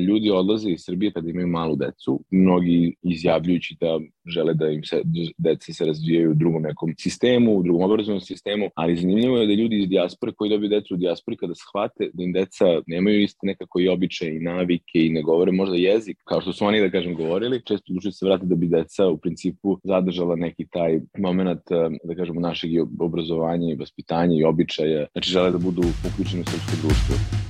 [0.00, 5.02] ljudi odlaze iz Srbije kada imaju malu decu, mnogi izjavljujući da žele da im se,
[5.38, 9.52] deca se razvijaju u drugom nekom sistemu, u drugom obrazovnom sistemu, ali zanimljivo je da
[9.52, 13.46] ljudi iz dijaspore koji dobiju decu u dijaspori kada shvate da im deca nemaju iste
[13.46, 16.90] nekako i običaje i navike i ne govore možda jezik, kao što su oni da
[16.90, 21.62] kažem govorili, često odlučuju se vrati da bi deca u principu zadržala neki taj moment,
[22.04, 22.70] da kažemo, našeg
[23.00, 25.82] obrazovanja i vaspitanja i običaja, znači žele da budu
[26.12, 27.45] uključeni u srpsko društvo.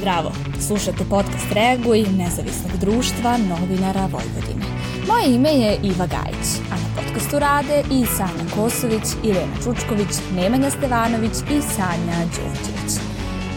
[0.00, 0.32] Zdravo,
[0.66, 4.66] slušate podcast Reaguj, nezavisnog društva novinara Vojvodine.
[5.08, 10.70] Moje ime je Iva Gajić, a na podcastu rade i Sanja Kosović, Irena Čučković, Nemanja
[10.70, 12.92] Stevanović i Sanja Đurđević.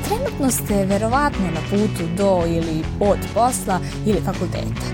[0.08, 4.88] Trenutno ste verovatno na putu do ili od posla ili fakulteta.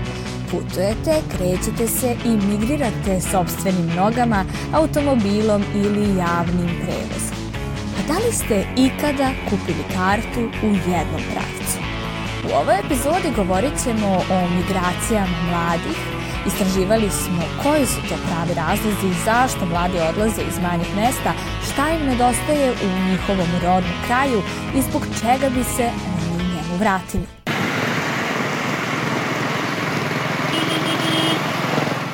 [0.50, 7.39] Putujete, krećete se i migrirate sobstvenim nogama, automobilom ili javnim prevozom.
[8.10, 11.78] Da li ste ikada kupili kartu u jednom pravcu?
[12.46, 15.98] U ovoj epizodi govorit ćemo o migracijama mladih,
[16.46, 21.32] Istraživali smo koji su to pravi razlozi, zašto mladi odlaze iz manjih mesta,
[21.72, 24.42] šta im nedostaje u njihovom rodnom kraju
[24.76, 25.90] i zbog čega bi se
[26.32, 27.39] oni njemu vratili.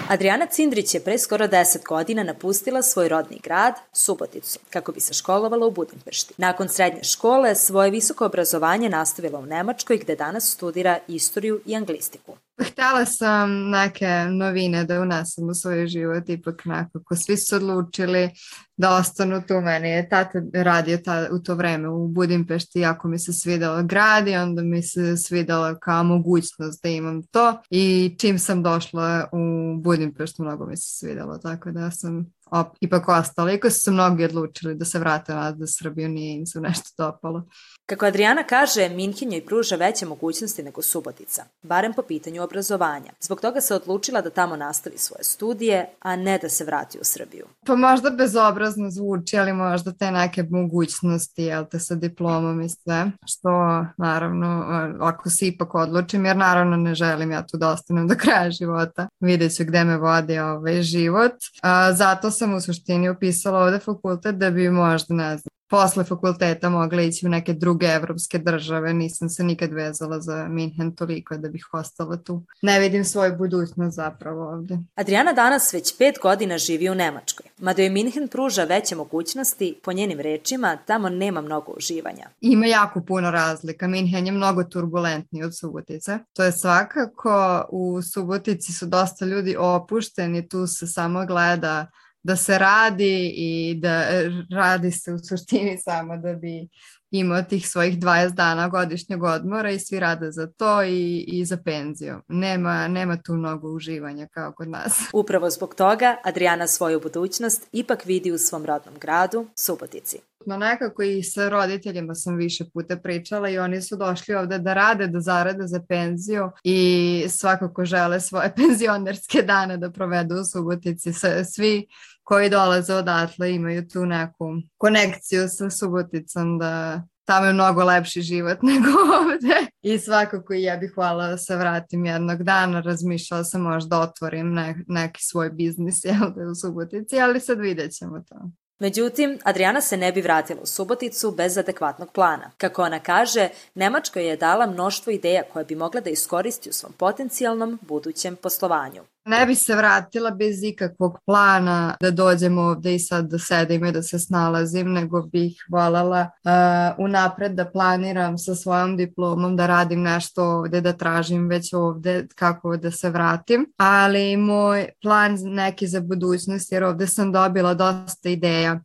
[0.09, 5.15] Adriana Cindrić je pre skoro 10 godina napustila svoj rodni grad, Suboticu, kako bi se
[5.15, 6.35] školovala u Budimpešti.
[6.37, 12.37] Nakon srednje škole svoje visoko obrazovanje nastavila u Nemačkoj gde danas studira istoriju i anglistiku.
[12.63, 18.31] Htela sam neke novine da unesem u svoj život, ipak nekako svi su odlučili
[18.77, 19.61] da ostanu tu.
[19.61, 24.29] Meni je tata radio ta, u to vreme u Budimpešti, jako mi se svidala grad
[24.29, 29.77] i onda mi se svidala kao mogućnost da imam to i čim sam došla u
[29.81, 32.36] Budimpeštu mnogo mi se svidalo, tako da sam
[32.81, 33.53] ipak ostala.
[33.53, 36.91] Iako su se mnogi odlučili da se vrate nazad u Srbiju, nije im se nešto
[36.99, 37.43] dopalo.
[37.87, 43.13] Kako Adriana kaže, Minhin joj pruža veće mogućnosti nego Subotica, barem po pitanju obrazovanja.
[43.21, 47.05] Zbog toga se odlučila da tamo nastavi svoje studije, a ne da se vrati u
[47.05, 47.47] Srbiju.
[47.67, 53.11] Pa možda bezobrazno zvuči, ali možda te neke mogućnosti, jel te, sa diplomom i sve,
[53.27, 53.51] što
[53.99, 54.67] naravno,
[55.01, 59.09] ako se ipak odlučim, jer naravno ne želim ja tu da ostanem do kraja života,
[59.21, 61.33] vidjet ću gde me vodi ovaj život.
[61.63, 66.69] A, zato sam u suštini upisala ovde fakultet da bi možda, ne znam, posle fakulteta
[66.69, 71.49] mogla ići u neke druge evropske države, nisam se nikad vezala za Minhen toliko da
[71.49, 72.43] bih ostala tu.
[72.63, 74.79] Ne vidim svoju budućnost zapravo ovde.
[74.95, 77.47] Adriana danas već pet godina živi u Nemačkoj.
[77.59, 82.29] Mada joj Minhen pruža veće mogućnosti, po njenim rečima, tamo nema mnogo uživanja.
[82.41, 83.89] Ima jako puno razlika.
[83.89, 86.19] Minhen je mnogo turbulentniji od Subotice.
[86.33, 91.87] To je svakako, u Subotici su dosta ljudi opušteni, tu se samo gleda
[92.27, 94.05] da se radi i da
[94.51, 96.69] radi se u suštini samo da bi
[97.11, 101.57] imao tih svojih 20 dana godišnjeg odmora i svi rade za to i, i za
[101.57, 102.21] penziju.
[102.29, 105.01] Nema, nema tu mnogo uživanja kao kod nas.
[105.13, 110.19] Upravo zbog toga Adriana svoju budućnost ipak vidi u svom rodnom gradu, Subotici.
[110.47, 114.75] No nekako i sa roditeljima sam više puta pričala i oni su došli ovde da
[114.75, 121.13] rade, da zarade za penziju i svakako žele svoje penzionerske dane da provedu u Subotici.
[121.55, 121.87] Svi
[122.27, 124.45] koji dolaze odatle imaju tu neku
[124.77, 128.89] konekciju sa Suboticom da tamo je mnogo lepši život nego
[129.21, 134.01] ovde i svakako i ja bih hvala da se vratim jednog dana, razmišljala sam možda
[134.01, 138.37] otvorim ne, neki svoj biznis jel, da u Subotici, ali sad vidjet ćemo to.
[138.79, 142.51] Međutim, Adriana se ne bi vratila u Suboticu bez adekvatnog plana.
[142.57, 146.93] Kako ona kaže, Nemačka je dala mnoštvo ideja koje bi mogla da iskoristi u svom
[146.93, 149.03] potencijalnom budućem poslovanju.
[149.27, 153.93] Ne bi se vratila bez ikakvog plana da dođem ovde i sad da sedim i
[153.93, 160.03] da se snalazim, nego bih voljela uh, unapred da planiram sa svojom diplomom da radim
[160.03, 163.67] nešto ovde, da tražim već ovde kako da se vratim.
[163.77, 168.81] Ali moj plan neki za budućnost, jer ovde sam dobila dosta ideja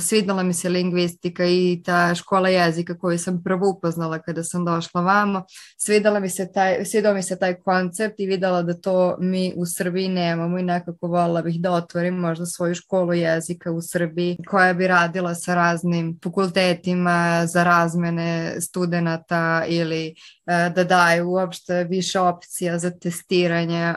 [0.00, 5.00] svidala mi se lingvistika i ta škola jezika koju sam prvo upoznala kada sam došla
[5.00, 5.44] vamo.
[5.76, 9.66] Svidala mi se taj, svidao mi se taj koncept i videla da to mi u
[9.66, 14.74] Srbiji nemamo i nekako volila bih da otvorim možda svoju školu jezika u Srbiji koja
[14.74, 22.78] bi radila sa raznim fakultetima za razmene studenta ili e, da daju uopšte više opcija
[22.78, 23.96] za testiranje e,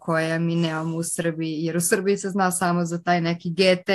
[0.00, 3.90] koje mi nemamo u Srbiji, jer u Srbiji se zna samo za taj neki GT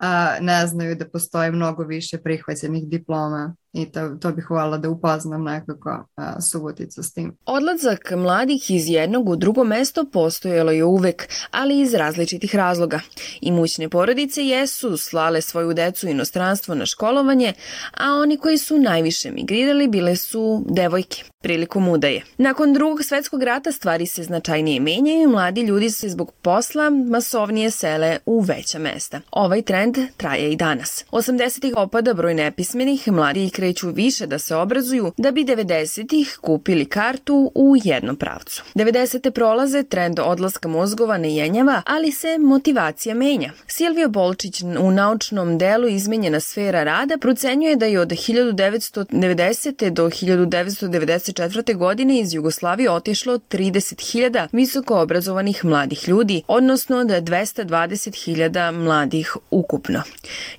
[0.00, 4.90] a, ne znaju da postoji mnogo više prihvaćenih diploma i to, to bih hvala da
[4.90, 7.36] upoznam nekako a, Suboticu s tim.
[7.46, 13.00] Odlazak mladih iz jednog u drugo mesto postojalo je uvek, ali iz različitih razloga.
[13.40, 17.52] Imućne porodice jesu slale svoju decu inostranstvo na školovanje,
[17.94, 22.22] a oni koji su najviše migrirali bile su devojke prilikom udaje.
[22.38, 27.70] Nakon drugog svetskog rata stvari se značajnije menjaju i mladi ljudi se zbog posla masovnije
[27.70, 29.20] sele u veća mesta.
[29.30, 31.04] Ovaj trend traje i danas.
[31.10, 37.52] 80-ih opada broj nepismenih, mladi kreću više da se obrazuju da bi 90-ih kupili kartu
[37.54, 38.62] u jednom pravcu.
[38.74, 39.30] 90.
[39.30, 43.52] prolaze, trend odlaska mozgova ne jenjava, ali se motivacija menja.
[43.66, 49.90] Silvio Bolčić u naučnom delu Izmenjena sfera rada procenjuje da je od 1990.
[49.90, 51.76] do 1994.
[51.76, 60.02] godine iz Jugoslavije otišlo 30.000 visoko obrazovanih mladih ljudi, odnosno da 220.000 mladih ukupno.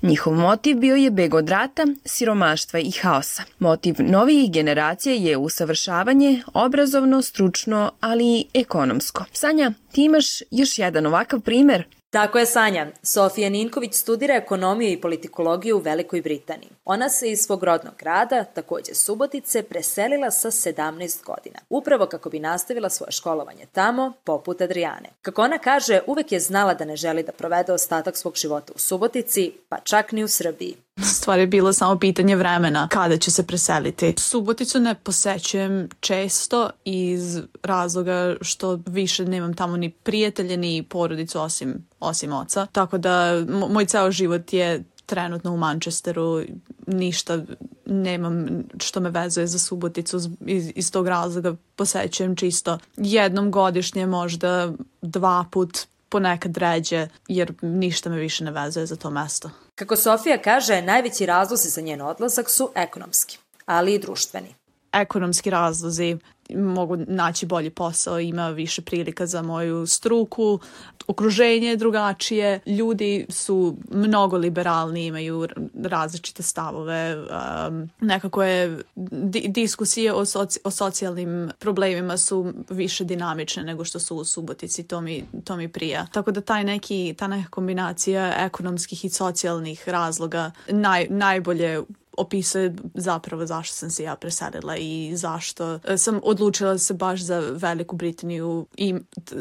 [0.02, 3.42] Njihov motiv bio je beg od rata, siromaštva i haosa.
[3.58, 9.24] Motiv novih generacija je usavršavanje, obrazovno, stručno, ali i ekonomsko.
[9.32, 12.86] Sanja, ti imaš još jedan ovakav primer Tako je Sanja.
[13.02, 16.70] Sofija Ninković studira ekonomiju i politikologiju u Velikoj Britaniji.
[16.84, 22.38] Ona se iz svog rodnog grada, takođe Subotice, preselila sa 17 godina, upravo kako bi
[22.38, 25.08] nastavila svoje školovanje tamo, poput Adriane.
[25.22, 28.78] Kako ona kaže, uvek je znala da ne želi da provede ostatak svog života u
[28.78, 30.76] Subotici, pa čak ni u Srbiji.
[31.00, 34.14] Stvar je bilo samo pitanje vremena kada će se preseliti.
[34.18, 41.86] Suboticu ne posećujem često iz razloga što više nemam tamo ni prijatelje ni porodicu osim,
[42.00, 42.66] osim oca.
[42.72, 46.42] Tako da moj ceo život je trenutno u Manchesteru,
[46.86, 47.38] ništa
[47.86, 54.72] nemam što me vezuje za Suboticu iz, iz tog razloga posećujem čisto jednom godišnje možda
[55.02, 59.50] dva put ponekad ređe jer ništa me više ne vezuje za to mesto.
[59.74, 64.54] Kako Sofija kaže, najveći razlozi za njen odlazak su ekonomski, ali i društveni.
[64.92, 66.18] Ekonomski razlozi
[66.54, 70.58] mogu naći bolji posao, ima više prilika za moju struku,
[71.06, 75.48] okruženje je drugačije, ljudi su mnogo liberalni, imaju
[75.84, 83.64] različite stavove, um, nekako je di diskusije o, soci o socijalnim problemima su više dinamične
[83.64, 86.06] nego što su u Subotici, to mi, to mi prija.
[86.12, 91.82] Tako da taj neki, ta neka kombinacija ekonomskih i socijalnih razloga naj, najbolje
[92.16, 97.38] opisuje zapravo zašto sam se ja preselila i zašto e, sam odlučila se baš za
[97.38, 98.94] Veliku Britaniju i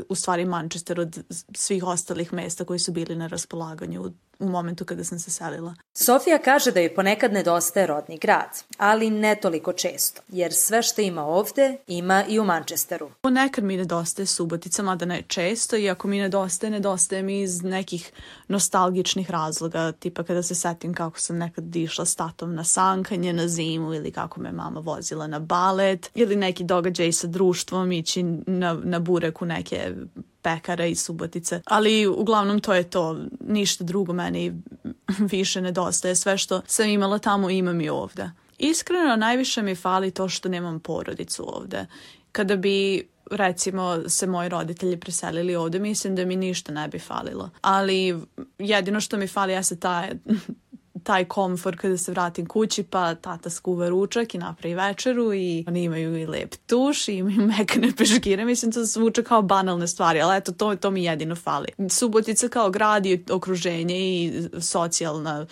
[0.09, 1.23] u stvari Manchester od
[1.55, 5.75] svih ostalih mesta koji su bili na raspolaganju u momentu kada sam se selila.
[5.93, 11.01] Sofija kaže da joj ponekad nedostaje rodni grad, ali ne toliko često, jer sve što
[11.01, 13.11] ima ovde ima i u Manchesteru.
[13.21, 18.11] Ponekad mi nedostaje Subotica, mada ne često, i ako mi nedostaje, nedostaje mi iz nekih
[18.47, 23.47] nostalgičnih razloga, tipa kada se setim kako sam nekad išla s tatom na sankanje na
[23.47, 28.73] zimu ili kako me mama vozila na balet ili neki događaj sa društvom ići na,
[28.83, 29.93] na burek u neke
[30.41, 31.61] pekara i Subotice.
[31.65, 34.61] Ali uglavnom to je to, ništa drugo meni
[35.33, 36.15] više nedostaje.
[36.15, 38.31] Sve što sam imala tamo imam i ovde.
[38.57, 41.85] Iskreno najviše mi fali to što nemam porodicu ovde.
[42.31, 47.49] Kada bi recimo se moji roditelji preselili ovde, mislim da mi ništa ne bi falilo.
[47.61, 48.19] Ali
[48.59, 50.07] jedino što mi fali jeste ta
[51.03, 55.83] taj komfor kada se vratim kući pa tata skuva ručak i napravi večeru i oni
[55.83, 58.45] imaju i lep tuš i imaju mekane peškire.
[58.45, 61.67] Mislim to zvuče kao banalne stvari, ali eto to, to mi jedino fali.
[61.89, 65.45] Subotica kao grad i okruženje i socijalna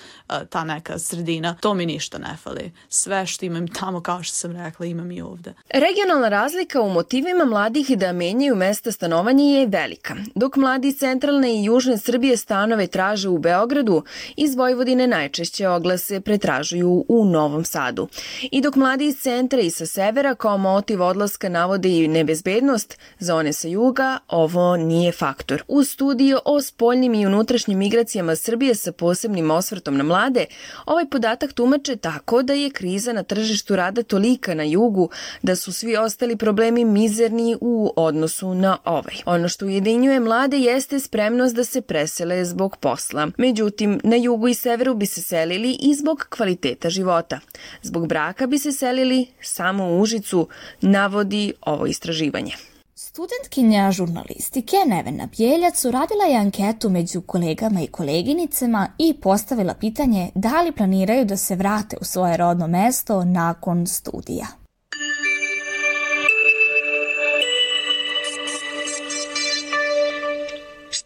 [0.50, 2.72] ta neka sredina, to mi ništa ne fali.
[2.90, 5.54] Sve što imam tamo kao što sam rekla imam i ovde.
[5.70, 10.16] Regionalna razlika u motivima mladih da menjaju mesta stanovanja je velika.
[10.36, 14.04] Dok mladi centralne i južne Srbije stanove traže u Beogradu,
[14.36, 18.08] iz Vojvodine najčešće najčešće oglase pretražuju u Novom Sadu.
[18.52, 23.36] I dok mladi iz centra i sa severa kao motiv odlaska navode i nebezbednost, za
[23.36, 25.64] one sa juga ovo nije faktor.
[25.68, 30.46] U studiju o spoljnim i unutrašnjim migracijama Srbije sa posebnim osvrtom na mlade,
[30.86, 35.10] ovaj podatak tumače tako da je kriza na tržištu rada tolika na jugu
[35.42, 39.16] da su svi ostali problemi mizerni u odnosu na ovaj.
[39.26, 43.28] Ono što ujedinjuje mlade jeste spremnost da se presele zbog posla.
[43.38, 47.40] Međutim, na jugu i severu bi se selili i zbog kvaliteta života.
[47.82, 50.48] Zbog braka bi se selili samo u Užicu,
[50.82, 52.54] navodi ovo istraživanje.
[52.96, 60.62] Studentkinja žurnalistike Nevena Bjeljac uradila je anketu među kolegama i koleginicama i postavila pitanje da
[60.62, 64.48] li planiraju da se vrate u svoje rodno mesto nakon studija.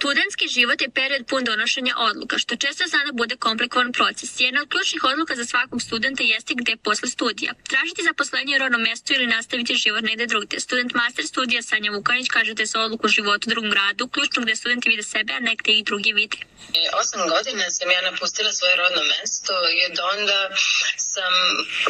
[0.03, 4.29] Studentski život je period pun donošenja odluka, što često zna da bude komplikovan proces.
[4.39, 7.51] Jedna od ključnih odluka za svakog studenta jeste gde posle studija.
[7.71, 10.59] Tražiti zaposlenje u rodnom mestu ili nastaviti život negde drugde.
[10.59, 14.43] Student master studija Sanja Vukanić kaže da je sa odluku života u drugom gradu ključno
[14.43, 16.37] gde studenti vide sebe, a negde i drugi vide.
[17.01, 20.39] Osam godina sam ja napustila svoje rodno mesto i od onda
[21.13, 21.33] sam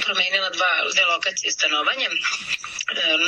[0.06, 2.10] promenila dva, dve lokacije stanovanja.
[2.10, 2.16] E,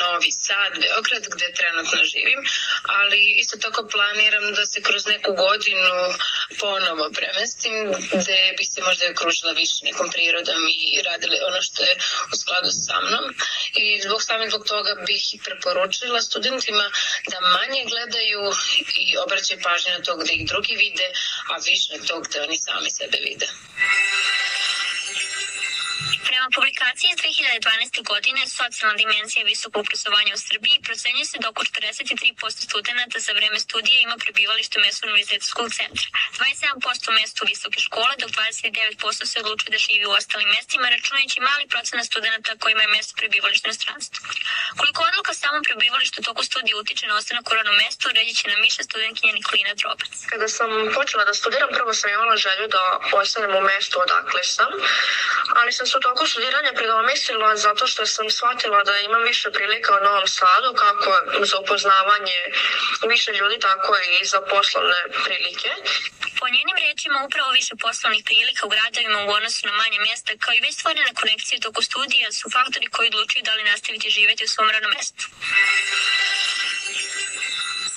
[0.02, 2.42] Novi Sad, Beograd, gde trenutno živim,
[3.00, 5.96] ali isto tako planiram da se kroz neku godinu
[6.60, 7.76] ponovo premestim,
[8.14, 11.96] gde bi se možda kružila više nekom prirodom i radili ono što je
[12.34, 13.26] u skladu sa mnom.
[13.84, 16.86] I zbog same zbog toga bih i preporučila studentima
[17.32, 18.42] da manje gledaju
[19.06, 21.08] i obraćaju pažnju na to gde ih drugi vide,
[21.52, 23.48] a više na to gde oni sami sebe vide.
[26.30, 28.04] Prema publikaciji iz 2012.
[28.12, 33.60] godine Socijalna dimenzija visokog obrazovanja u Srbiji procenjuje se da oko 43% studenta za vreme
[33.66, 39.40] studija ima prebivalište u mestu univerzitetskog centra, 27% u mestu visoke škole, dok 29% se
[39.44, 43.76] odlučuje da živi u ostalim mestima, računajući mali procenat studenta koji imaju mesto prebivalište na
[43.80, 44.20] stranstvu.
[44.80, 48.60] Koliko odluka samom prebivalištu toku studija utiče na ostanak u rodnom mestu, reći će nam
[48.68, 50.14] više studentkinja Nikolina Drobac.
[50.32, 52.82] Kada sam počela da studiram, prvo sam imala želju da
[53.22, 54.72] ostanem u mestu odakle sam,
[55.60, 60.04] ali sam se u studiranja predomislila zato što sam shvatila da imam više prilika u
[60.04, 61.12] Novom Sadu, kako
[61.50, 62.40] za upoznavanje
[63.14, 63.92] više ljudi, tako
[64.22, 65.72] i za poslovne prilike.
[66.40, 70.54] Po njenim rečima, upravo više poslovnih prilika u gradovima u odnosu na manje mjesta, kao
[70.54, 74.54] i već stvorene konekcije toku studija, su faktori koji odlučuju da li nastaviti živjeti u
[74.54, 75.26] svom radnom mestu.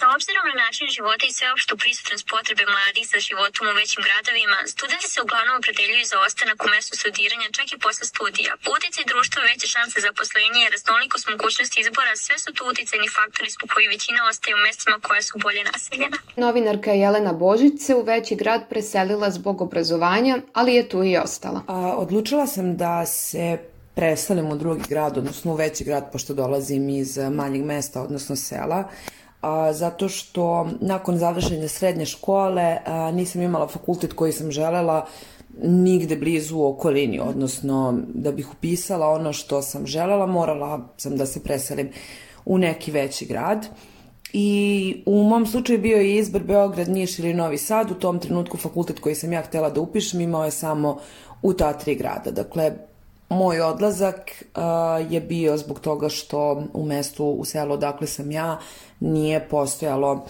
[0.00, 4.58] Sa obzirom na način života i sveopštu prisutnost potrebe mladih za životom u većim gradovima,
[4.74, 8.52] studenti se uglavnom opredeljuju za ostanak u mestu studiranja čak i posle studija.
[8.74, 13.48] Uticaj društva veće šanse za poslenje i raznolikost mogućnosti izbora, sve su tu uticajni faktori
[13.56, 16.18] zbog koji većina ostaje u mestima koja su bolje naseljena.
[16.44, 21.60] Novinarka Jelena Božić se u veći grad preselila zbog obrazovanja, ali je tu i ostala.
[21.74, 21.74] A,
[22.04, 23.46] odlučila sam da se
[23.98, 28.80] preselim u drugi grad, odnosno u veći grad, pošto dolazim iz manjeg mesta, odnosno sela
[29.40, 35.06] a, zato što nakon završenja srednje škole a, nisam imala fakultet koji sam želela
[35.62, 41.26] nigde blizu u okolini, odnosno da bih upisala ono što sam želela, morala sam da
[41.26, 41.90] se preselim
[42.44, 43.66] u neki veći grad.
[44.32, 47.90] I u mom slučaju bio je izbor Beograd, Niš ili Novi Sad.
[47.90, 50.98] U tom trenutku fakultet koji sam ja htela da upišem imao je samo
[51.42, 52.30] u ta tri grada.
[52.30, 52.72] Dakle,
[53.28, 58.58] moj odlazak uh, je bio zbog toga što u mestu, u selu odakle sam ja,
[59.00, 60.22] nije postojalo uh,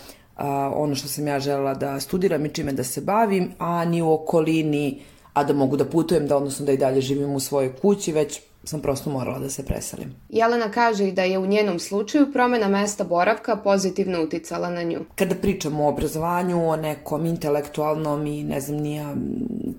[0.75, 4.13] ono što sam ja želela da studiram i čime da se bavim, a ni u
[4.13, 5.03] okolini,
[5.33, 8.41] a da mogu da putujem, da odnosno da i dalje živim u svojoj kući, već
[8.65, 10.15] sam prosto morala da se preselim.
[10.29, 14.99] Jelena kaže i da je u njenom slučaju promena mesta boravka pozitivno uticala na nju.
[15.15, 19.15] Kada pričamo o obrazovanju, o nekom intelektualnom i ne znam nija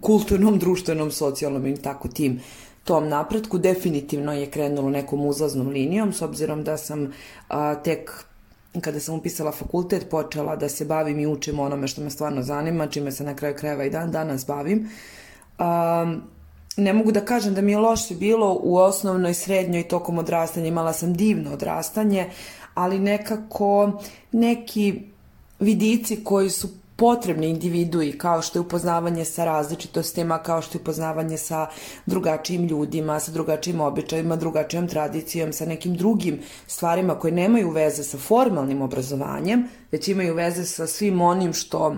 [0.01, 2.39] kulturnom, društvenom, socijalnom i tako tim
[2.83, 7.11] tom napretku definitivno je krenulo nekom uzlaznom linijom s obzirom da sam
[7.47, 8.11] a, tek
[8.81, 12.87] kada sam upisala fakultet počela da se bavim i učim onome što me stvarno zanima,
[12.87, 14.89] čime se na kraju krajeva i dan danas bavim.
[15.57, 16.15] A,
[16.77, 20.67] ne mogu da kažem da mi je loše bilo u osnovnoj, srednjoj tokom odrastanja.
[20.67, 22.29] Imala sam divno odrastanje,
[22.73, 25.01] ali nekako neki
[25.59, 26.69] vidici koji su
[26.99, 31.67] potrebni individui, kao što je upoznavanje sa različitostima, kao što je upoznavanje sa
[32.05, 38.17] drugačijim ljudima, sa drugačijim običajima, drugačijom tradicijom, sa nekim drugim stvarima koje nemaju veze sa
[38.17, 41.95] formalnim obrazovanjem, već imaju veze sa svim onim što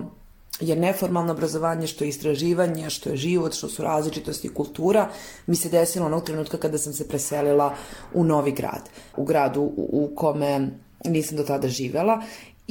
[0.60, 5.08] je neformalno obrazovanje, što je istraživanje, što je život, što su različitosti kultura,
[5.46, 7.74] mi se desilo onog trenutka kada sam se preselila
[8.14, 10.68] u novi grad, u gradu u, u kome
[11.04, 12.22] nisam do tada živela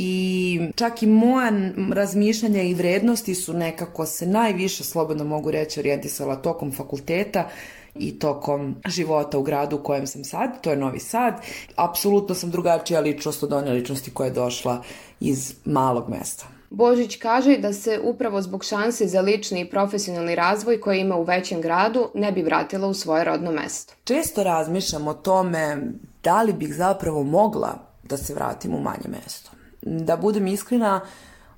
[0.03, 1.51] i čak i moja
[1.93, 7.49] razmišljanja i vrednosti su nekako se najviše, slobodno mogu reći, orijentisala tokom fakulteta
[7.95, 11.33] i tokom života u gradu u kojem sam sad, to je Novi Sad.
[11.75, 14.83] Apsolutno sam drugačija ličnost od one ličnosti koja je došla
[15.19, 16.45] iz malog mesta.
[16.69, 21.23] Božić kaže da se upravo zbog šanse za lični i profesionalni razvoj koje ima u
[21.23, 23.93] većem gradu ne bi vratila u svoje rodno mesto.
[24.03, 25.77] Često razmišljam o tome
[26.23, 31.01] da li bih zapravo mogla da se vratim u manje mesto da budem iskrena,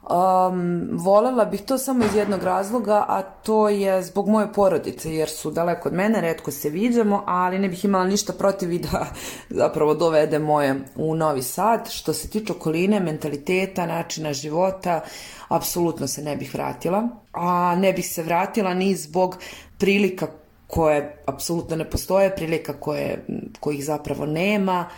[0.03, 5.29] um, volela bih to samo iz jednog razloga, a to je zbog moje porodice, jer
[5.29, 9.05] su daleko od mene, redko se viđamo, ali ne bih imala ništa protiv i da
[9.61, 11.91] zapravo dovede moje u Novi Sad.
[11.91, 15.01] Što se tiče okoline, mentaliteta, načina života,
[15.47, 17.07] apsolutno se ne bih vratila.
[17.33, 19.37] A ne bih se vratila ni zbog
[19.77, 20.27] prilika
[20.67, 23.25] koje apsolutno ne postoje, prilika koje,
[23.59, 24.89] kojih zapravo nema,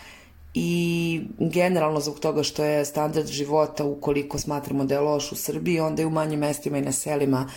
[0.55, 5.79] i generalno zbog toga što je standard života ukoliko smatramo da je loš u Srbiji,
[5.79, 7.49] onda je u manjim mestima i na selima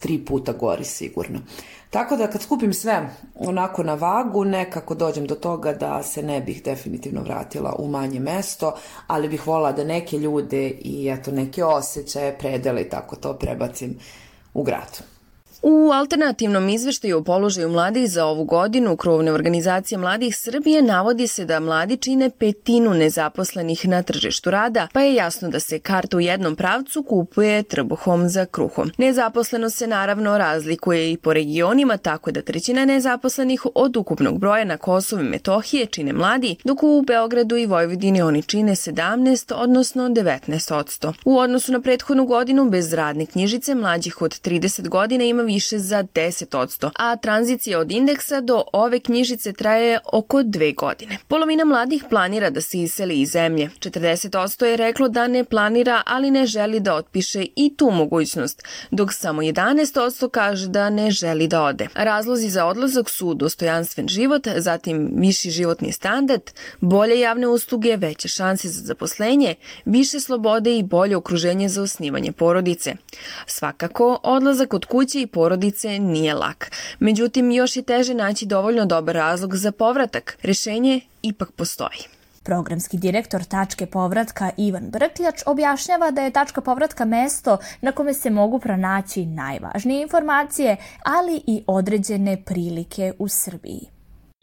[0.00, 1.40] tri puta gori sigurno.
[1.90, 6.40] Tako da kad skupim sve onako na vagu, nekako dođem do toga da se ne
[6.40, 8.74] bih definitivno vratila u manje mesto,
[9.06, 13.98] ali bih volala da neke ljude i eto neke osjećaje, predele i tako to prebacim
[14.54, 15.13] u grad.
[15.66, 21.44] U alternativnom izveštaju o položaju mladih za ovu godinu krovne organizacije mladih Srbije navodi se
[21.44, 26.20] da mladi čine petinu nezaposlenih na tržištu rada, pa je jasno da se karta u
[26.20, 28.90] jednom pravcu kupuje trbuhom za kruhom.
[28.98, 34.76] Nezaposlenost se naravno razlikuje i po regionima, tako da trećina nezaposlenih od ukupnog broja na
[34.76, 40.74] Kosovo i Metohije čine mladi, dok u Beogradu i Vojvodini oni čine 17, odnosno 19
[40.74, 41.12] odsto.
[41.24, 46.04] U odnosu na prethodnu godinu bez radne knjižice mlađih od 30 godina ima više za
[46.14, 51.18] 10%, a tranzicija od indeksa do ove knjižice traje oko dve godine.
[51.28, 53.70] Polovina mladih planira da se iseli iz zemlje.
[53.78, 59.12] 40% je reklo da ne planira, ali ne želi da otpiše i tu mogućnost, dok
[59.12, 61.88] samo 11% kaže da ne želi da ode.
[61.94, 66.42] Razlozi za odlazak su dostojanstven život, zatim viši životni standard,
[66.80, 72.94] bolje javne usluge, veće šanse za zaposlenje, više slobode i bolje okruženje za osnivanje porodice.
[73.46, 76.70] Svakako, odlazak od kuće i porodice porodice nije lak.
[76.98, 80.38] Međutim, još je teže naći dovoljno dobar razlog za povratak.
[80.42, 82.00] Rešenje ipak postoji.
[82.42, 88.30] Programski direktor tačke povratka Ivan Brkljač objašnjava da je tačka povratka mesto na kome se
[88.30, 93.93] mogu pronaći najvažnije informacije, ali i određene prilike u Srbiji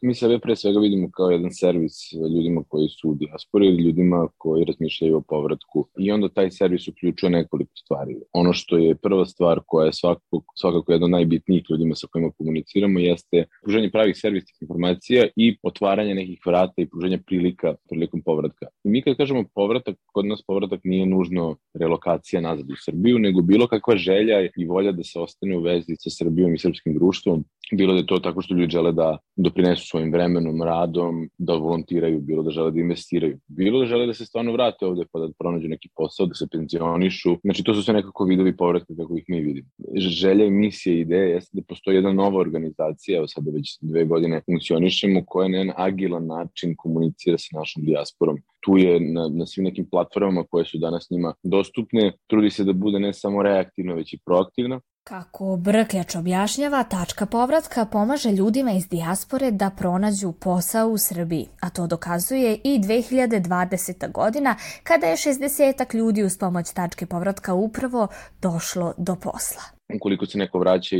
[0.02, 1.94] mi sebe pre svega vidimo kao jedan servis
[2.36, 6.88] ljudima koji su u dijaspori ili ljudima koji razmišljaju o povratku i onda taj servis
[6.88, 8.16] uključuje nekoliko stvari.
[8.34, 12.32] Ono što je prva stvar koja je svakako, svakako jedna od najbitnijih ljudima sa kojima
[12.32, 18.66] komuniciramo jeste pružanje pravih servisnih informacija i otvaranje nekih vrata i pružanje prilika prilikom povratka.
[18.84, 23.42] I mi kad kažemo povratak, kod nas povratak nije nužno relokacija nazad u Srbiju, nego
[23.42, 27.46] bilo kakva želja i volja da se ostane u vezi sa Srbijom i srpskim društvom,
[27.78, 32.22] bilo da je to tako što ljudi žele da doprinesu svojim vremenom, radom, da volontiraju,
[32.22, 35.30] bilo da žele da investiraju, bilo da žele da se stvarno vrate ovde pa da
[35.40, 37.36] pronađu neki posao, da se penzionišu.
[37.44, 39.68] Znači, to su sve nekako vidovi povratka kako ih mi vidimo.
[39.96, 44.06] Želja i misija i ideja jeste da postoji jedna nova organizacija, evo sada već dve
[44.06, 48.38] godine funkcionišemo, koja na jedan agilan način komunicira sa našom dijasporom.
[48.60, 52.74] Tu je na, na svim nekim platformama koje su danas njima dostupne, trudi se da
[52.74, 58.88] bude ne samo reaktivna, već i proaktivna, Kako Brkljač objašnjava, tačka povratka pomaže ljudima iz
[58.88, 64.12] dijaspore da pronađu posao u Srbiji, a to dokazuje i 2020.
[64.12, 68.08] godina kada je 60 ljudi uz pomoć tačke povratka upravo
[68.42, 69.62] došlo do posla.
[69.96, 70.96] Ukoliko se neko vraća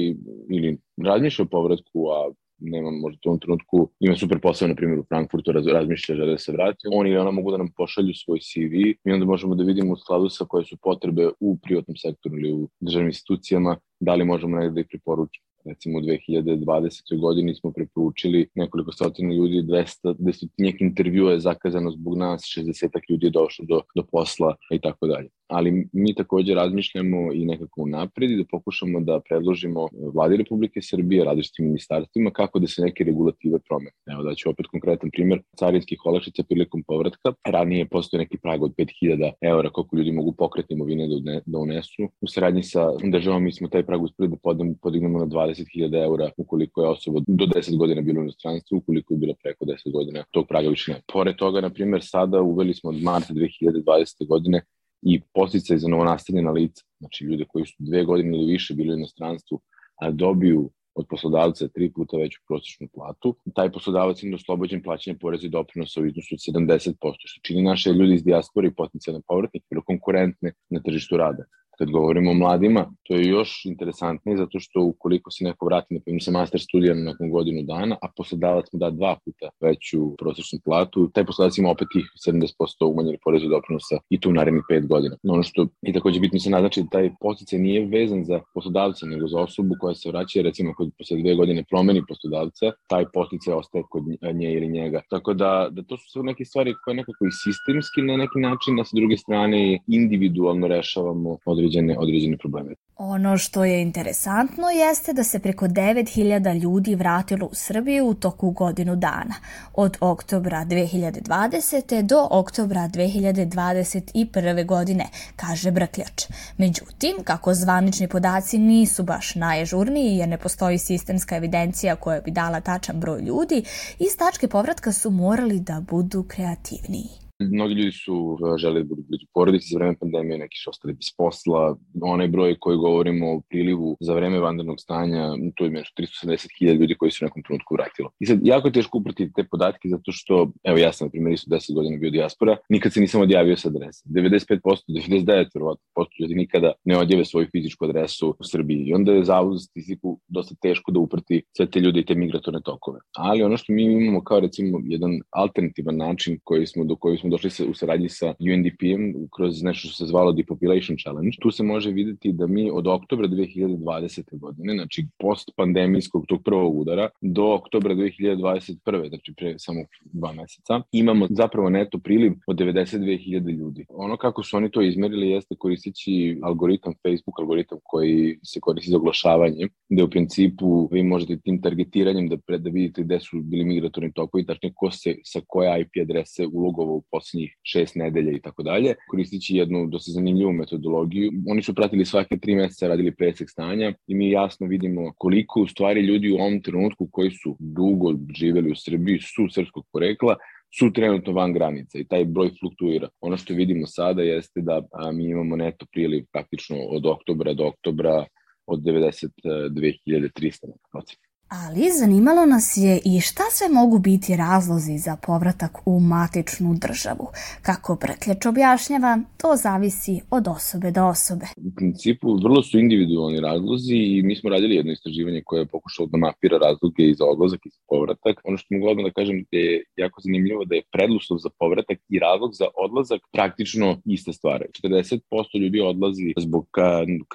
[0.50, 2.32] ili razmišlja o povratku, a
[2.62, 6.38] nema možda u tom trenutku, ima super posao, na primjer u Frankfurtu, raz, razmišlja, da
[6.38, 8.74] se vrati, oni ili ona mogu da nam pošalju svoj CV
[9.06, 12.54] i onda možemo da vidimo u skladu sa koje su potrebe u privatnom sektoru ili
[12.54, 15.46] u državnim institucijama, da li možemo negde da ih preporučimo.
[15.66, 17.20] Recimo u 2020.
[17.20, 23.26] godini smo preporučili nekoliko stotina ljudi, 200, 200 intervjua je zakazano zbog nas, 60 ljudi
[23.26, 28.32] je došlo do, do posla i tako dalje ali mi takođe razmišljamo i nekako napred
[28.32, 33.60] i da pokušamo da predložimo vladi Republike Srbije, različitim ministarstvima, kako da se neke regulative
[33.60, 33.92] promene.
[34.12, 37.34] Evo da ću opet konkretan primer carinskih olakšica prilikom povratka.
[37.46, 42.10] Ranije postoje neki prag od 5000 eura koliko ljudi mogu pokretne imovine da, da unesu.
[42.22, 44.36] U saradnji sa državom mi smo taj prag uspeli da
[44.82, 49.18] podignemo na 20.000 eura ukoliko je osoba do 10 godina bila u inostranstvu, ukoliko je
[49.18, 51.02] bila preko 10 godina tog praga više ne.
[51.14, 54.28] Pored toga, na primjer, sada uveli smo od marta 2020.
[54.28, 54.62] godine
[55.02, 58.98] i posticaj za novonastavljena lica, znači ljude koji su dve godine ili više bili u
[58.98, 59.62] inostranstvu,
[60.02, 65.48] a dobiju od poslodavca tri puta veću prosječnu platu, taj poslodavac ima oslobođen plaćanja poreza
[65.48, 69.76] i doprinosa u iznosu od 70%, što čini naše ljudi iz dijaspore i potencijalne povratnike
[69.86, 71.44] konkurentne na tržištu rada
[71.78, 76.00] kad govorimo o mladima, to je još interesantnije zato što ukoliko se neko vrati, na
[76.00, 80.60] primjer, sa master studija nakon godinu dana, a poslodavac mu da dva puta veću prosječnu
[80.66, 85.16] platu, taj poslodavac ima opet tih 70% umanjeni porezu doprinosa i tu narednih 5 godina.
[85.24, 89.06] No, ono što je takođe bitno se naznači da taj posticaj nije vezan za poslodavca,
[89.06, 93.54] nego za osobu koja se vraća, recimo, kod posle dve godine promeni poslodavca, taj posticaj
[93.54, 94.04] ostaje kod
[94.34, 95.02] nje ili njega.
[95.10, 98.80] Tako da, da to su sve neke stvari koje nekako i sistemski na neki način,
[98.80, 102.76] a sa druge strane individualno rešavamo od određene, određene probleme.
[103.04, 108.52] Ono što je interesantno jeste da se preko 9000 ljudi vratilo u Srbiju u toku
[108.52, 109.36] godinu dana,
[109.74, 112.02] od oktobra 2020.
[112.02, 114.66] do oktobra 2021.
[114.66, 116.24] godine, kaže Brkljač.
[116.58, 122.62] Međutim, kako zvanični podaci nisu baš naježurniji jer ne postoji sistemska evidencija koja bi dala
[122.62, 123.64] tačan broj ljudi,
[124.00, 127.31] iz tačke povratka su morali da budu kreativniji.
[127.52, 130.94] Mnogi ljudi su uh, želeli da budu blizu porodici za vreme pandemije, neki su ostali
[130.94, 131.78] bez posla.
[132.02, 136.96] Onaj broj koji govorimo o prilivu za vreme vanrednog stanja, to je nešto 370.000 ljudi
[136.96, 138.10] koji su u nekom trenutku vratilo.
[138.20, 141.34] I sad, jako je teško upratiti te podatke zato što, evo ja sam, na primjer,
[141.34, 144.04] isto 10 godina bio dijaspora, nikad se nisam odjavio sa adrese.
[144.10, 148.84] 95%, 99% posto ljudi nikada ne odjave svoju fizičku adresu u Srbiji.
[148.86, 152.16] I onda je zavod za statistiku dosta teško da uprati sve te ljude i te
[152.16, 153.00] migratorne tokove.
[153.16, 157.30] Ali ono što mi imamo kao recimo jedan alternativan način koji smo, do koji smo
[157.32, 161.38] došli sa, u saradnji sa UNDP-em kroz nešto što se zvalo Depopulation Challenge.
[161.42, 164.40] Tu se može videti da mi od oktobra 2020.
[164.40, 169.10] godine, znači post pandemijskog tog prvog udara, do oktobra 2021.
[169.10, 173.86] znači pre samo dva meseca, imamo zapravo neto priliv od 92.000 ljudi.
[173.90, 178.98] Ono kako su oni to izmerili jeste koristeći algoritam Facebook, algoritam koji se koristi za
[178.98, 183.66] oglašavanje, gde u principu vi možete tim targetiranjem da, pre, da vidite gde su bili
[183.66, 188.42] migratorni tokovi, tačnije ko se sa koje IP adrese ulogovao u poslednjih šest nedelja i
[188.42, 191.32] tako dalje, koristići jednu dosta zanimljivu metodologiju.
[191.48, 195.68] Oni su pratili svake tri meseca, radili presek stanja i mi jasno vidimo koliko u
[195.68, 200.36] stvari ljudi u ovom trenutku koji su dugo živeli u Srbiji su srpskog porekla,
[200.80, 203.10] su trenutno van granica i taj broj fluktuira.
[203.22, 207.66] Ono što vidimo sada jeste da a, mi imamo neto priliv praktično od oktobra do
[207.66, 208.26] oktobra
[208.68, 211.31] od 92.300 procenta.
[211.60, 217.26] Ali zanimalo nas je i šta sve mogu biti razlozi za povratak u matičnu državu.
[217.62, 221.46] Kako Brkljač objašnjava, to zavisi od osobe do osobe.
[221.70, 226.08] U principu, vrlo su individualni razlozi i mi smo radili jedno istraživanje koje je pokušalo
[226.12, 228.36] da mapira razloge i za odlazak i za povratak.
[228.44, 231.98] Ono što mogu odmah da kažem da je jako zanimljivo da je predluslov za povratak
[232.10, 234.66] i razlog za odlazak praktično iste stvari.
[234.84, 236.66] 40% ljudi odlazi zbog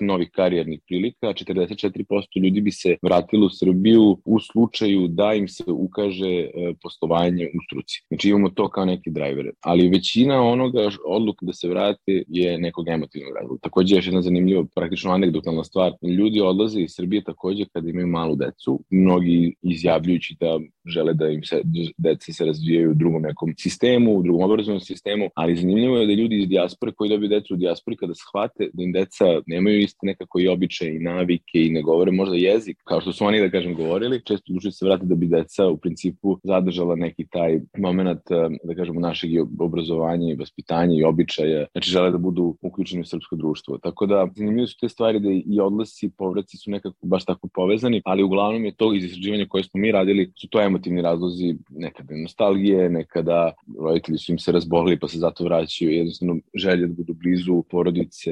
[0.00, 5.64] novih karijernih prilika, 44% ljudi bi se vratilo u Srbiju u slučaju da im se
[5.66, 6.50] ukaže e,
[6.82, 8.02] poslovanje u struci.
[8.08, 9.50] Znači imamo to kao neki driver.
[9.60, 13.60] Ali većina onoga odluka da se vrate je nekog emotivnog razloga.
[13.62, 15.92] Takođe još jedna zanimljiva, praktično anegdotalna stvar.
[16.18, 18.80] Ljudi odlaze iz Srbije takođe kada imaju malu decu.
[18.90, 21.60] Mnogi izjavljujući da žele da im se
[21.96, 26.12] deca se razvijaju u drugom nekom sistemu, u drugom obrazovnom sistemu, ali zanimljivo je da
[26.12, 30.06] ljudi iz dijaspore koji dobiju decu u dijaspori kada shvate da im deca nemaju iste
[30.06, 33.50] nekako i običaje i navike i ne govore možda jezik kao što su oni da
[33.50, 38.20] kažem govorili, često duše se vrate da bi deca u principu zadržala neki taj moment
[38.64, 43.04] da kažemo našeg i obrazovanja i vaspitanja i običaja, znači žele da budu uključeni u
[43.04, 43.78] srpsko društvo.
[43.78, 47.48] Tako da zanimljivo su te stvari da i odlasi i povraci su nekako baš tako
[47.54, 51.56] povezani, ali uglavnom je to iz istraživanja koje smo mi radili, su to emotivni razlozi
[51.70, 56.94] nekada nostalgije, nekada roditelji su im se razbolili pa se zato vraćaju, jednostavno želje da
[56.94, 58.30] budu blizu porodice,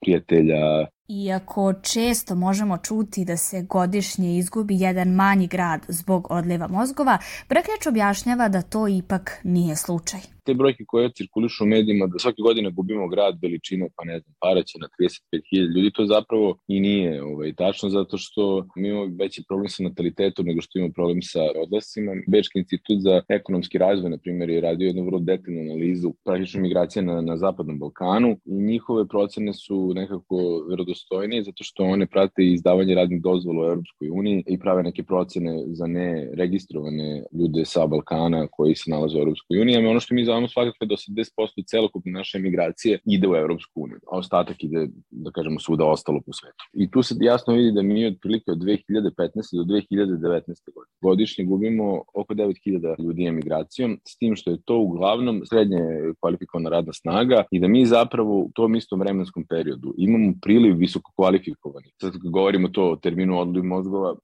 [0.00, 7.18] prijatelja, Iako često možemo čuti da se godišnje izgubi jedan manji grad zbog odliva mozgova,
[7.48, 12.42] Brkljač objašnjava da to ipak nije slučaj te brojke koje cirkulišu u medijima da svake
[12.42, 17.22] godine gubimo grad veličine, pa ne znam, Paraće na 35.000 ljudi, to zapravo i nije
[17.22, 21.40] ovaj, tačno zato što mi imamo veći problem sa natalitetom nego što imamo problem sa
[21.64, 22.12] odlascima.
[22.28, 27.02] Bečki institut za ekonomski razvoj, na primjer, je radio jednu vrlo detaljnu analizu praktično migracije
[27.02, 30.36] na, na Zapadnom Balkanu i njihove procene su nekako
[30.70, 35.64] verodostojnije zato što one prate izdavanje radnih dozvola u Europskoj uniji i prave neke procene
[35.66, 39.76] za neregistrovane ljude sa Balkana koji se nalaze u Europskoj uniji.
[39.76, 44.18] Ono što mi znamo svakako da 80% celokupne naše emigracije ide u Evropsku uniju, a
[44.18, 46.64] ostatak ide, da kažemo, svuda ostalo po svetu.
[46.72, 49.56] I tu se jasno vidi da mi otprilike od 2015.
[49.58, 50.72] do 2019.
[50.74, 55.78] godine godišnje gubimo oko 9000 ljudi emigracijom, s tim što je to uglavnom srednje
[56.20, 61.12] kvalifikovana radna snaga i da mi zapravo u tom istom vremenskom periodu imamo priliv visoko
[61.16, 61.92] kvalifikovanih.
[62.00, 64.14] Sad govorimo to o terminu odliv mozgova,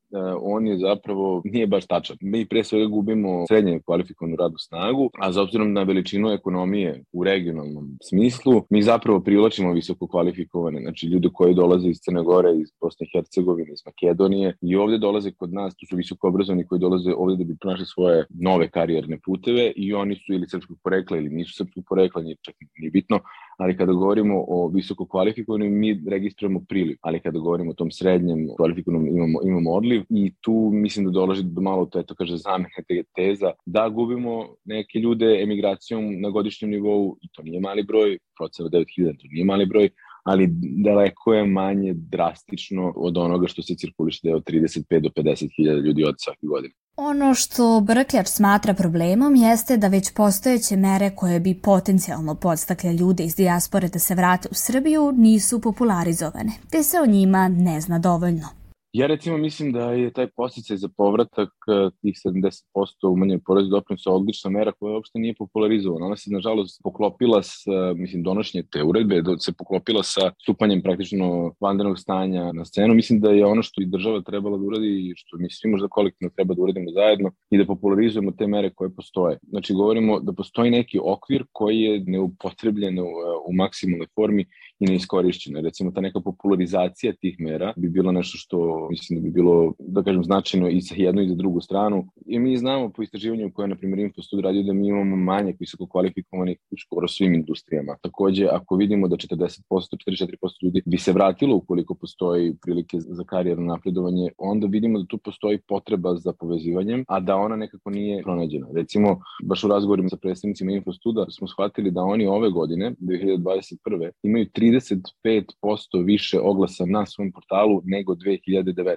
[0.41, 2.17] on je zapravo, nije baš tačan.
[2.21, 7.25] Mi pre svega gubimo srednje kvalifikovanu radnu snagu, a za obzirom na veličinu ekonomije u
[7.25, 12.69] regionalnom smislu, mi zapravo privlačimo visoko kvalifikovane, znači ljude koji dolaze iz Crne Gore, iz
[12.81, 16.79] Bosne i Hercegovine, iz Makedonije i ovde dolaze kod nas, tu su visoko obrazovani koji
[16.79, 21.17] dolaze ovde da bi pronašli svoje nove karijerne puteve i oni su ili srpskog porekla
[21.17, 23.21] ili nisu srpskog porekla, nije čak nije bitno,
[23.59, 28.49] ali kada govorimo o visoko kvalifikovanim, mi registrujemo priliv, ali kada govorimo o tom srednjem
[28.57, 30.03] kvalifikovanom imamo, imamo odliv.
[30.11, 33.89] I tu mislim da dolazi do malo, to je to kaže zamene te teza, da
[33.89, 37.17] gubimo neke ljude emigracijom na godišnjem nivou.
[37.23, 39.91] I to nije mali broj, procena 9000, to nije mali broj,
[40.29, 40.49] ali
[40.85, 45.49] daleko je manje drastično od onoga što se cirkuliše da je od 35 do 50
[45.57, 46.75] hiljada ljudi od svake godine.
[46.97, 53.25] Ono što Brkljač smatra problemom jeste da već postojeće mere koje bi potencijalno podstakle ljude
[53.25, 57.99] iz dijaspore da se vrate u Srbiju nisu popularizovane, te se o njima ne zna
[57.99, 58.58] dovoljno.
[58.93, 64.11] Ja recimo mislim da je taj posticaj za povratak eh, tih 70% umanjenog poreza doprinosa
[64.11, 66.07] odlična mera koja uopšte nije popularizovana.
[66.07, 67.53] Ona se nažalost poklopila s,
[67.97, 72.95] mislim, donošnje te uredbe, da se poklopila sa stupanjem praktično vandenog stanja na scenu.
[72.95, 75.89] Mislim da je ono što i država trebala da uradi i što mi svi možda
[75.89, 79.39] kolektivno treba da uradimo zajedno i da popularizujemo te mere koje postoje.
[79.43, 83.09] Znači govorimo da postoji neki okvir koji je neupotrebljen u,
[83.49, 84.47] u maksimalnoj formi
[84.81, 85.61] i neiskorišćena.
[85.61, 90.03] Recimo ta neka popularizacija tih mera bi bilo nešto što mislim da bi bilo, da
[90.03, 92.09] kažem, značajno i za jednu i za drugu stranu.
[92.27, 95.87] I mi znamo po istraživanju koje, na primjer, Infostud radio da mi imamo manje visoko
[95.87, 97.97] kvalifikovanih u skoro svim industrijama.
[98.03, 103.65] Takođe, ako vidimo da 40%, 44% ljudi bi se vratilo ukoliko postoji prilike za karijerno
[103.67, 108.67] napredovanje, onda vidimo da tu postoji potreba za povezivanjem, a da ona nekako nije pronađena.
[108.75, 114.11] Recimo, baš u razgovorima sa predstavnicima Infostuda smo shvatili da oni ove godine, 2021.
[114.23, 118.97] imaju 35% više oglasa na svom portalu nego 2019.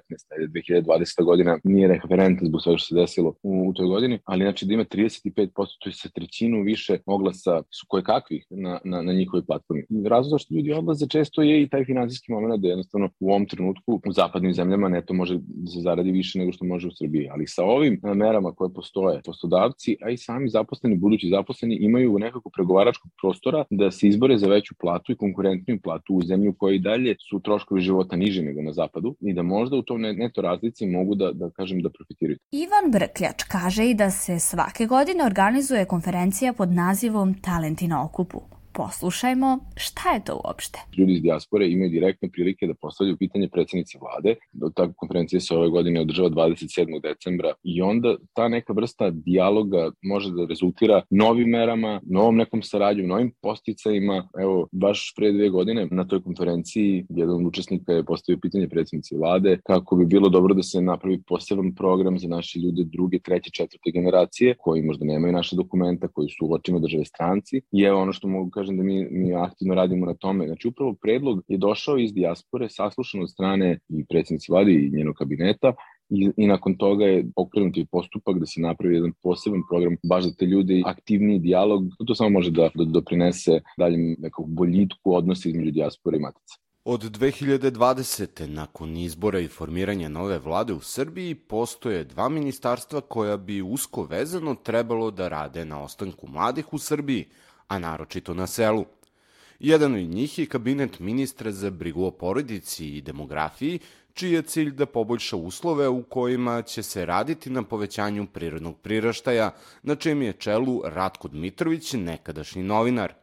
[0.54, 1.24] 2020.
[1.24, 4.74] godina nije referentna zbog svega što se desilo u, u toj godini, ali znači da
[4.74, 9.46] ima 35%, to je sa trećinu više oglasa su koje kakvih na, na, na njihovoj
[9.46, 9.84] platformi.
[10.10, 14.02] Razlog zašto ljudi odlaze često je i taj finansijski moment da jednostavno u ovom trenutku
[14.06, 17.48] u zapadnim zemljama neto može da se zaradi više nego što može u Srbiji, ali
[17.48, 23.12] sa ovim merama koje postoje, poslodavci, a i sami zaposleni, budući zaposleni imaju nekako pregovaračkog
[23.22, 25.16] prostora da se izbore za veću platu i
[25.62, 29.34] konkurentniju platu u zemlju koja i dalje su troškovi života niži nego na zapadu i
[29.34, 32.38] da možda u tom neto razlici mogu da, da kažem da profitiraju.
[32.52, 38.42] Ivan Brkljač kaže i da se svake godine organizuje konferencija pod nazivom Talenti na okupu.
[38.74, 40.80] Poslušajmo šta je to uopšte.
[40.98, 44.36] Ljudi iz dijaspore imaju direktne prilike da postavljaju pitanje predsednici vlade.
[44.76, 47.02] Ta konferencija se ove godine održava 27.
[47.02, 53.08] decembra i onda ta neka vrsta dijaloga može da rezultira novim merama, novom nekom saradnjom,
[53.08, 54.30] novim posticajima.
[54.40, 59.16] Evo, baš pre dve godine na toj konferenciji jedan od učesnika je postavio pitanje predsednici
[59.16, 63.52] vlade kako bi bilo dobro da se napravi poseban program za naše ljude druge, treće,
[63.52, 67.62] četvrte generacije koji možda nemaju naše dokumenta, koji su u očima države stranci.
[67.72, 70.48] I evo ono što mogu kažem da mi, mi aktivno radimo na tome.
[70.48, 75.16] Znači, upravo predlog je došao iz dijaspore, saslušan od strane i predsjednici vlade i njenog
[75.16, 75.74] kabineta,
[76.10, 80.34] i, i nakon toga je pokrenuti postupak da se napravi jedan poseban program baš za
[80.40, 85.72] te ljude, aktivni dijalog, to samo može da, da doprinese daljem nekog boljitku odnosa između
[85.72, 86.56] dijaspore i matice.
[86.86, 88.48] Od 2020.
[88.48, 94.56] nakon izbora i formiranja nove vlade u Srbiji postoje dva ministarstva koja bi usko vezano
[94.56, 97.26] trebalo da rade na ostanku mladih u Srbiji,
[97.72, 98.86] a naročito na selu.
[99.60, 103.80] Jedan od njih je kabinet ministra za brigu o porodici i demografiji,
[104.14, 109.52] čiji je cilj da poboljša uslove u kojima će se raditi na povećanju prirodnog priraštaja,
[109.84, 113.14] na čijem je čelu Ratko Dmitrović, nekadašnji novinar.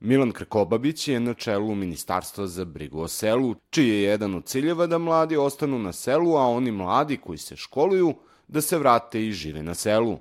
[0.00, 4.86] Milan Krkobabić je na čelu Ministarstva za brigu o selu, čiji je jedan od ciljeva
[4.86, 8.14] da mladi ostanu na selu, a oni mladi koji se školuju
[8.48, 10.18] da se vrate i žive na selu.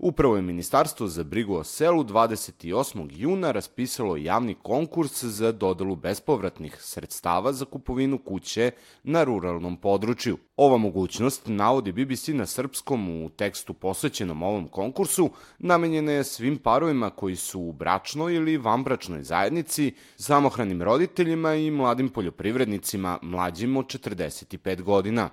[0.00, 3.08] Upravo je Ministarstvo za brigu o selu 28.
[3.10, 8.70] juna raspisalo javni konkurs za dodelu bespovratnih sredstava za kupovinu kuće
[9.02, 10.38] na ruralnom području.
[10.56, 17.10] Ova mogućnost, navodi BBC na srpskom u tekstu posvećenom ovom konkursu, namenjena je svim parovima
[17.10, 24.82] koji su u bračnoj ili vanbračnoj zajednici, samohranim roditeljima i mladim poljoprivrednicima mlađim od 45
[24.82, 25.30] godina.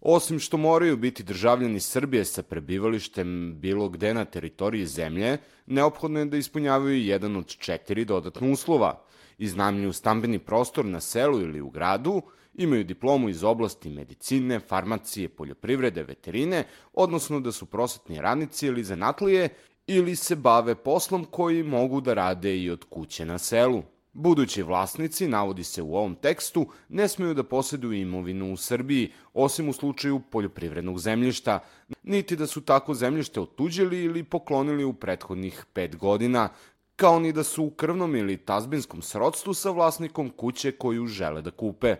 [0.00, 6.24] Osim što moraju biti državljani Srbije sa prebivalištem bilo gde na teritoriji zemlje, neophodno je
[6.24, 9.02] da ispunjavaju jedan od četiri dodatna uslova.
[9.38, 12.22] Iznamljuju stambeni prostor na selu ili u gradu,
[12.54, 19.48] imaju diplomu iz oblasti medicine, farmacije, poljoprivrede, veterine, odnosno da su prosvetni radnici ili zanatlije,
[19.86, 23.82] ili se bave poslom koji mogu da rade i od kuće na selu.
[24.12, 29.68] Budući vlasnici, navodi se u ovom tekstu, ne smeju da posjeduju imovinu u Srbiji, osim
[29.68, 31.58] u slučaju poljoprivrednog zemljišta,
[32.02, 36.48] niti da su tako zemljište otuđili ili poklonili u prethodnih pet godina,
[36.96, 41.50] kao ni da su u krvnom ili tazbinskom srodstvu sa vlasnikom kuće koju žele da
[41.50, 41.96] kupe.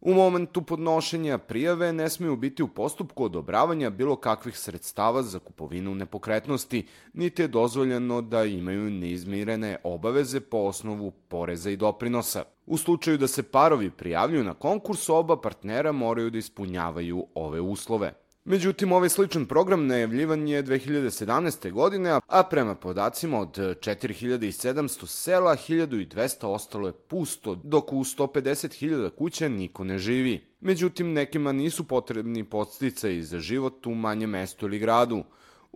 [0.00, 5.94] U momentu podnošenja prijave ne smiju biti u postupku odobravanja bilo kakvih sredstava za kupovinu
[5.94, 12.44] nepokretnosti, niti je dozvoljeno da imaju neizmirene obaveze po osnovu poreza i doprinosa.
[12.66, 18.12] U slučaju da se parovi prijavljuju na konkurs, oba partnera moraju da ispunjavaju ove uslove.
[18.48, 21.72] Međutim, ovaj sličan program najavljivan je 2017.
[21.72, 29.48] godine, a prema podacima od 4700 sela, 1200 ostalo je pusto, dok u 150.000 kuća
[29.48, 30.46] niko ne živi.
[30.60, 35.24] Međutim, nekima nisu potrebni podsticaj za život u manjem mestu ili gradu.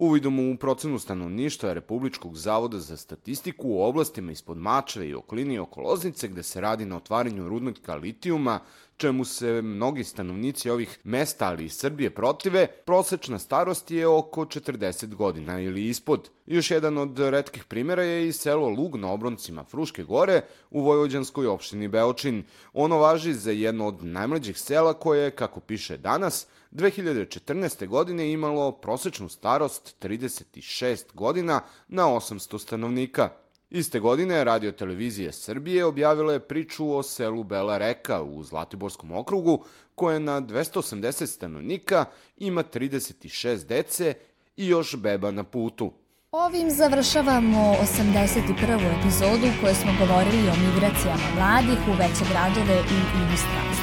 [0.00, 5.80] Uvidom u procenu stanovništva Republičkog zavoda za statistiku u oblastima ispod Mačve i okolini oko
[5.80, 8.60] Loznice gde se radi na otvaranju rudnika litijuma,
[8.96, 15.14] čemu se mnogi stanovnici ovih mesta, ali i Srbije protive, prosečna starost je oko 40
[15.14, 16.30] godina ili ispod.
[16.46, 21.46] Još jedan od redkih primjera je i selo Lug na obroncima Fruške gore u Vojvođanskoj
[21.46, 22.44] opštini Beočin.
[22.72, 27.86] Ono važi za jedno od najmlađih sela koje, kako piše danas, 2014.
[27.86, 33.28] godine imalo prosečnu starost 36 godina na 800 stanovnika.
[33.70, 39.64] Iste godine Radio Televizija Srbije objavila je priču o selu Bela Reka u Zlatiborskom okrugu,
[39.94, 42.04] koje na 280 stanovnika
[42.36, 44.14] ima 36 dece
[44.56, 45.92] i još beba na putu.
[46.32, 49.00] Ovim završavamo 81.
[49.00, 53.79] epizodu u kojoj smo govorili o migracijama mladih u veće gradove i inostranstvo.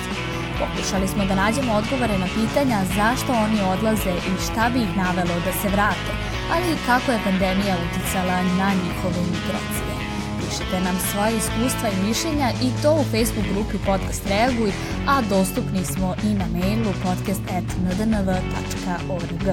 [0.61, 5.35] Pokušali smo da nađemo odgovore na pitanja zašto oni odlaze i šta bi ih navelo
[5.45, 6.11] da se vrate,
[6.53, 9.93] ali i kako je pandemija uticala na njihove migracije.
[10.39, 14.71] Pišite nam svoje iskustva i mišljenja i to u Facebook grupi Podcast Reaguj,
[15.07, 19.43] a dostupni smo i na mailu podcast.ndnv.org.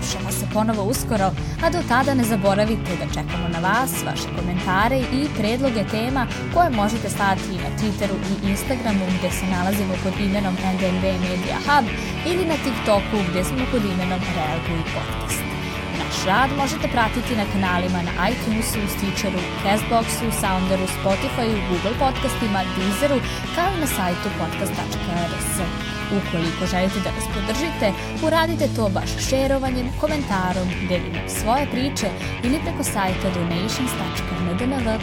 [0.00, 1.28] Slušamo se ponovo uskoro,
[1.64, 6.70] a do tada ne zaboravite da čekamo na vas, vaše komentare i predloge tema koje
[6.70, 11.86] možete slati na Twitteru i Instagramu gde se nalazimo pod imenom NDNV Media Hub
[12.30, 15.44] ili na TikToku gde smo pod imenom Reaguj Podcast.
[15.98, 23.18] Naš rad možete pratiti na kanalima na iTunesu, Stitcheru, Castboxu, Sounderu, Spotifyu, Google podcastima, Deezeru,
[23.54, 25.99] kao i na sajtu podcast.rs.
[26.18, 27.92] Ukoliko želite da nas podržite,
[28.26, 32.08] uradite to baš šerovanjem, komentarom, deljenjem svoje priče
[32.44, 35.02] ili preko sajta donations.ndnv.org.